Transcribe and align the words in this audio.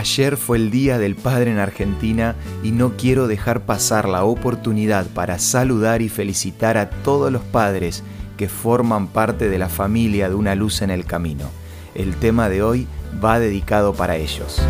Ayer 0.00 0.38
fue 0.38 0.56
el 0.56 0.70
Día 0.70 0.98
del 0.98 1.14
Padre 1.14 1.50
en 1.50 1.58
Argentina 1.58 2.34
y 2.62 2.70
no 2.70 2.96
quiero 2.96 3.28
dejar 3.28 3.66
pasar 3.66 4.08
la 4.08 4.24
oportunidad 4.24 5.06
para 5.08 5.38
saludar 5.38 6.00
y 6.00 6.08
felicitar 6.08 6.78
a 6.78 6.88
todos 6.88 7.30
los 7.30 7.42
padres 7.42 8.02
que 8.38 8.48
forman 8.48 9.08
parte 9.08 9.50
de 9.50 9.58
la 9.58 9.68
familia 9.68 10.30
de 10.30 10.36
una 10.36 10.54
luz 10.54 10.80
en 10.80 10.88
el 10.88 11.04
camino. 11.04 11.50
El 11.94 12.16
tema 12.16 12.48
de 12.48 12.62
hoy 12.62 12.86
va 13.22 13.38
dedicado 13.38 13.92
para 13.92 14.16
ellos. 14.16 14.62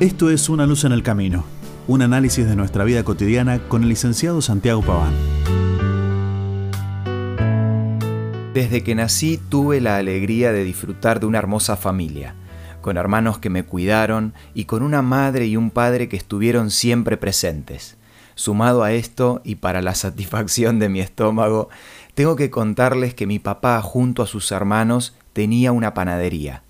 Esto 0.00 0.28
es 0.28 0.48
Una 0.48 0.66
luz 0.66 0.82
en 0.82 0.90
el 0.90 1.04
camino, 1.04 1.44
un 1.86 2.02
análisis 2.02 2.44
de 2.44 2.56
nuestra 2.56 2.82
vida 2.82 3.04
cotidiana 3.04 3.60
con 3.68 3.84
el 3.84 3.88
licenciado 3.88 4.42
Santiago 4.42 4.82
Paván. 4.82 5.14
Desde 8.52 8.82
que 8.82 8.96
nací 8.96 9.38
tuve 9.48 9.80
la 9.80 9.98
alegría 9.98 10.50
de 10.50 10.64
disfrutar 10.64 11.20
de 11.20 11.26
una 11.26 11.38
hermosa 11.38 11.76
familia, 11.76 12.34
con 12.88 12.96
hermanos 12.96 13.38
que 13.38 13.50
me 13.50 13.66
cuidaron 13.66 14.32
y 14.54 14.64
con 14.64 14.82
una 14.82 15.02
madre 15.02 15.44
y 15.44 15.58
un 15.58 15.70
padre 15.70 16.08
que 16.08 16.16
estuvieron 16.16 16.70
siempre 16.70 17.18
presentes. 17.18 17.98
Sumado 18.34 18.82
a 18.82 18.92
esto, 18.92 19.42
y 19.44 19.56
para 19.56 19.82
la 19.82 19.94
satisfacción 19.94 20.78
de 20.78 20.88
mi 20.88 21.00
estómago, 21.00 21.68
tengo 22.14 22.34
que 22.34 22.48
contarles 22.48 23.12
que 23.12 23.26
mi 23.26 23.38
papá 23.38 23.82
junto 23.82 24.22
a 24.22 24.26
sus 24.26 24.50
hermanos 24.52 25.14
tenía 25.34 25.70
una 25.70 25.92
panadería. 25.92 26.62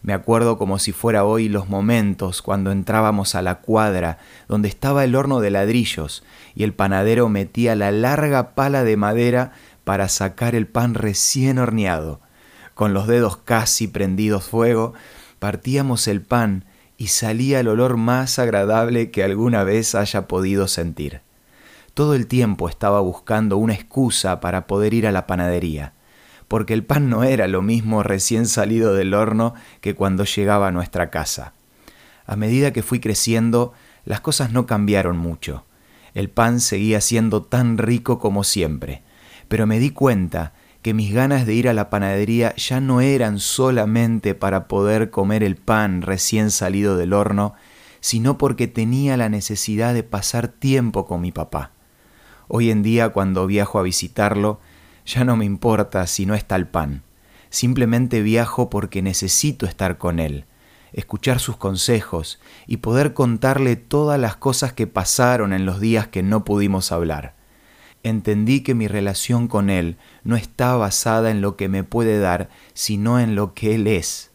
Me 0.00 0.14
acuerdo 0.14 0.56
como 0.56 0.78
si 0.78 0.92
fuera 0.92 1.24
hoy 1.24 1.50
los 1.50 1.68
momentos 1.68 2.40
cuando 2.40 2.72
entrábamos 2.72 3.34
a 3.34 3.42
la 3.42 3.56
cuadra 3.56 4.16
donde 4.48 4.68
estaba 4.68 5.04
el 5.04 5.14
horno 5.14 5.40
de 5.40 5.50
ladrillos 5.50 6.24
y 6.54 6.64
el 6.64 6.72
panadero 6.72 7.28
metía 7.28 7.76
la 7.76 7.90
larga 7.90 8.54
pala 8.54 8.82
de 8.82 8.96
madera 8.96 9.52
para 9.84 10.08
sacar 10.08 10.54
el 10.54 10.68
pan 10.68 10.94
recién 10.94 11.58
horneado. 11.58 12.22
Con 12.72 12.94
los 12.94 13.06
dedos 13.06 13.38
casi 13.38 13.88
prendidos 13.88 14.44
fuego, 14.44 14.94
partíamos 15.38 16.08
el 16.08 16.22
pan 16.22 16.64
y 16.96 17.08
salía 17.08 17.60
el 17.60 17.68
olor 17.68 17.96
más 17.96 18.38
agradable 18.38 19.10
que 19.10 19.22
alguna 19.22 19.64
vez 19.64 19.94
haya 19.94 20.26
podido 20.26 20.68
sentir. 20.68 21.20
Todo 21.94 22.14
el 22.14 22.26
tiempo 22.26 22.68
estaba 22.68 23.00
buscando 23.00 23.56
una 23.56 23.74
excusa 23.74 24.40
para 24.40 24.66
poder 24.66 24.94
ir 24.94 25.06
a 25.06 25.12
la 25.12 25.26
panadería, 25.26 25.92
porque 26.48 26.74
el 26.74 26.84
pan 26.84 27.08
no 27.10 27.24
era 27.24 27.48
lo 27.48 27.62
mismo 27.62 28.02
recién 28.02 28.46
salido 28.46 28.94
del 28.94 29.14
horno 29.14 29.54
que 29.80 29.94
cuando 29.94 30.24
llegaba 30.24 30.68
a 30.68 30.72
nuestra 30.72 31.10
casa. 31.10 31.52
A 32.26 32.36
medida 32.36 32.72
que 32.72 32.82
fui 32.82 33.00
creciendo, 33.00 33.72
las 34.04 34.20
cosas 34.20 34.52
no 34.52 34.66
cambiaron 34.66 35.16
mucho. 35.16 35.64
El 36.14 36.30
pan 36.30 36.60
seguía 36.60 37.00
siendo 37.00 37.42
tan 37.42 37.78
rico 37.78 38.18
como 38.18 38.44
siempre, 38.44 39.02
pero 39.48 39.66
me 39.66 39.78
di 39.78 39.90
cuenta 39.90 40.54
que 40.86 40.94
mis 40.94 41.12
ganas 41.12 41.46
de 41.46 41.52
ir 41.52 41.68
a 41.68 41.74
la 41.74 41.90
panadería 41.90 42.54
ya 42.54 42.80
no 42.80 43.00
eran 43.00 43.40
solamente 43.40 44.36
para 44.36 44.68
poder 44.68 45.10
comer 45.10 45.42
el 45.42 45.56
pan 45.56 46.00
recién 46.00 46.52
salido 46.52 46.96
del 46.96 47.12
horno, 47.12 47.54
sino 47.98 48.38
porque 48.38 48.68
tenía 48.68 49.16
la 49.16 49.28
necesidad 49.28 49.94
de 49.94 50.04
pasar 50.04 50.46
tiempo 50.46 51.04
con 51.04 51.22
mi 51.22 51.32
papá. 51.32 51.72
Hoy 52.46 52.70
en 52.70 52.84
día 52.84 53.08
cuando 53.08 53.48
viajo 53.48 53.80
a 53.80 53.82
visitarlo, 53.82 54.60
ya 55.04 55.24
no 55.24 55.36
me 55.36 55.44
importa 55.44 56.06
si 56.06 56.24
no 56.24 56.36
está 56.36 56.54
el 56.54 56.68
pan. 56.68 57.02
Simplemente 57.50 58.22
viajo 58.22 58.70
porque 58.70 59.02
necesito 59.02 59.66
estar 59.66 59.98
con 59.98 60.20
él, 60.20 60.44
escuchar 60.92 61.40
sus 61.40 61.56
consejos 61.56 62.38
y 62.68 62.76
poder 62.76 63.12
contarle 63.12 63.74
todas 63.74 64.20
las 64.20 64.36
cosas 64.36 64.72
que 64.72 64.86
pasaron 64.86 65.52
en 65.52 65.66
los 65.66 65.80
días 65.80 66.06
que 66.06 66.22
no 66.22 66.44
pudimos 66.44 66.92
hablar 66.92 67.35
entendí 68.08 68.60
que 68.60 68.74
mi 68.74 68.86
relación 68.88 69.48
con 69.48 69.68
Él 69.68 69.96
no 70.22 70.36
está 70.36 70.76
basada 70.76 71.30
en 71.30 71.40
lo 71.40 71.56
que 71.56 71.68
me 71.68 71.82
puede 71.82 72.18
dar, 72.18 72.48
sino 72.72 73.18
en 73.18 73.34
lo 73.34 73.52
que 73.52 73.74
Él 73.74 73.86
es. 73.86 74.30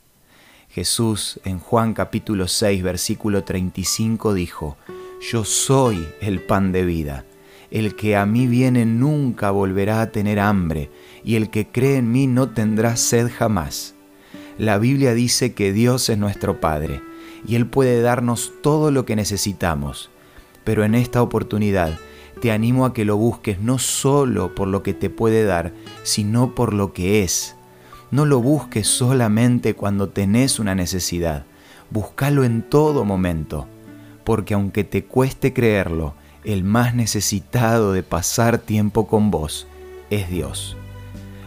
Jesús 0.70 1.40
en 1.46 1.60
Juan 1.60 1.94
capítulo 1.94 2.48
6 2.48 2.84
versículo 2.84 3.44
35 3.44 4.34
dijo, 4.34 4.78
Yo 5.32 5.46
soy 5.46 6.06
el 6.22 6.42
pan 6.42 6.72
de 6.72 6.86
vida. 6.86 7.26
El 7.72 7.96
que 7.96 8.18
a 8.18 8.26
mí 8.26 8.48
viene 8.48 8.86
nunca 8.86 9.52
volverá 9.52 10.02
a 10.02 10.12
tener 10.12 10.40
hambre, 10.40 10.90
y 11.24 11.36
el 11.36 11.50
que 11.50 11.68
cree 11.68 11.98
en 11.98 12.12
mí 12.12 12.28
no 12.28 12.50
tendrá 12.50 12.98
sed 12.98 13.30
jamás. 13.34 13.96
La 14.58 14.78
Biblia 14.78 15.14
dice 15.14 15.54
que 15.54 15.72
Dios 15.72 16.10
es 16.10 16.18
nuestro 16.18 16.60
Padre, 16.60 17.02
y 17.48 17.56
Él 17.56 17.68
puede 17.68 18.02
darnos 18.02 18.52
todo 18.62 18.92
lo 18.92 19.06
que 19.06 19.16
necesitamos. 19.16 20.10
Pero 20.66 20.84
en 20.84 20.96
esta 20.96 21.22
oportunidad, 21.22 21.98
te 22.42 22.52
animo 22.52 22.86
a 22.86 22.94
que 22.94 23.06
lo 23.06 23.18
busques 23.18 23.62
no 23.62 23.78
solo 23.78 24.56
por 24.56 24.68
lo 24.68 24.82
que 24.82 24.96
te 24.96 25.12
puede 25.12 25.46
dar, 25.46 25.74
sino 26.02 26.56
por 26.56 26.74
lo 26.74 26.92
que 26.92 27.24
es. 27.24 27.56
No 28.10 28.26
lo 28.26 28.42
busques 28.42 28.88
solamente 28.88 29.76
cuando 29.76 30.10
tenés 30.10 30.58
una 30.60 30.74
necesidad, 30.74 31.46
búscalo 31.92 32.44
en 32.44 32.64
todo 32.64 33.06
momento, 33.06 33.68
porque 34.24 34.56
aunque 34.56 34.84
te 34.84 35.06
cueste 35.06 35.54
creerlo, 35.54 36.16
el 36.44 36.64
más 36.64 36.96
necesitado 36.96 37.94
de 37.94 38.02
pasar 38.02 38.58
tiempo 38.58 39.08
con 39.08 39.30
vos 39.30 39.68
es 40.10 40.28
Dios. 40.28 40.76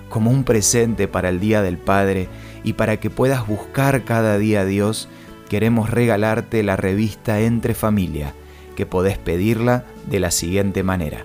Como 0.09 0.31
un 0.31 0.45
presente 0.45 1.09
para 1.09 1.29
el 1.29 1.41
Día 1.41 1.61
del 1.61 1.77
Padre 1.77 2.29
y 2.63 2.75
para 2.75 3.01
que 3.01 3.11
puedas 3.11 3.49
buscar 3.49 4.05
cada 4.05 4.39
día 4.39 4.61
a 4.61 4.65
Dios, 4.65 5.09
queremos 5.49 5.91
regalarte 5.91 6.63
la 6.63 6.77
revista 6.77 7.41
Entre 7.41 7.75
Familia, 7.75 8.33
que 8.75 8.87
podés 8.87 9.19
pedirla 9.19 9.85
de 10.11 10.21
la 10.21 10.31
siguiente 10.31 10.83
manera. 10.83 11.25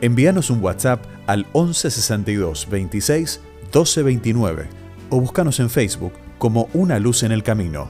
Envíanos 0.00 0.50
un 0.50 0.62
WhatsApp 0.62 1.04
al 1.26 1.46
1162 1.54 2.68
26 2.70 3.40
12 3.72 4.02
29 4.02 4.66
o 5.10 5.20
búscanos 5.20 5.60
en 5.60 5.70
Facebook 5.70 6.12
como 6.38 6.68
Una 6.72 6.98
Luz 6.98 7.22
en 7.22 7.32
el 7.32 7.42
Camino. 7.42 7.88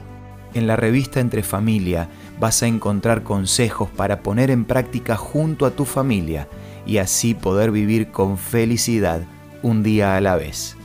En 0.53 0.67
la 0.67 0.75
revista 0.75 1.21
Entre 1.21 1.43
Familia 1.43 2.09
vas 2.39 2.61
a 2.63 2.67
encontrar 2.67 3.23
consejos 3.23 3.89
para 3.89 4.21
poner 4.21 4.51
en 4.51 4.65
práctica 4.65 5.15
junto 5.15 5.65
a 5.65 5.71
tu 5.71 5.85
familia 5.85 6.49
y 6.85 6.97
así 6.97 7.33
poder 7.33 7.71
vivir 7.71 8.11
con 8.11 8.37
felicidad 8.37 9.21
un 9.63 9.81
día 9.83 10.17
a 10.17 10.21
la 10.21 10.35
vez. 10.35 10.75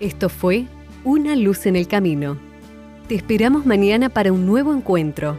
Esto 0.00 0.28
fue 0.28 0.66
Una 1.04 1.36
Luz 1.36 1.66
en 1.66 1.76
el 1.76 1.86
Camino. 1.86 2.36
Te 3.06 3.14
esperamos 3.14 3.66
mañana 3.66 4.08
para 4.08 4.32
un 4.32 4.46
nuevo 4.46 4.74
encuentro 4.74 5.38